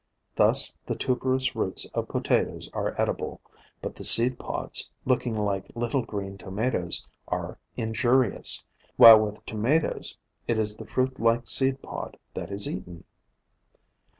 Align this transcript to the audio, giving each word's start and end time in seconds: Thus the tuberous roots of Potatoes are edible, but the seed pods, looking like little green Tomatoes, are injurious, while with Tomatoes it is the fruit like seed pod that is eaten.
Thus 0.33 0.73
the 0.87 0.95
tuberous 0.95 1.55
roots 1.55 1.85
of 1.93 2.07
Potatoes 2.07 2.71
are 2.73 2.99
edible, 2.99 3.39
but 3.83 3.93
the 3.93 4.03
seed 4.03 4.39
pods, 4.39 4.89
looking 5.05 5.37
like 5.37 5.71
little 5.75 6.01
green 6.01 6.39
Tomatoes, 6.39 7.05
are 7.27 7.59
injurious, 7.77 8.65
while 8.95 9.19
with 9.19 9.45
Tomatoes 9.45 10.17
it 10.47 10.57
is 10.57 10.77
the 10.77 10.87
fruit 10.87 11.19
like 11.19 11.45
seed 11.47 11.83
pod 11.83 12.17
that 12.33 12.49
is 12.49 12.67
eaten. 12.67 13.03